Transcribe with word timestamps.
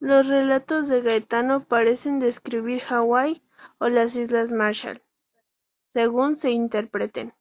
Los 0.00 0.26
relatos 0.26 0.88
de 0.88 1.00
Gaetano 1.00 1.62
parecen 1.64 2.18
describir 2.18 2.80
Hawái 2.80 3.44
o 3.78 3.88
las 3.88 4.16
islas 4.16 4.50
Marshall, 4.50 5.00
según 5.86 6.38
se 6.38 6.50
interpreten. 6.50 7.32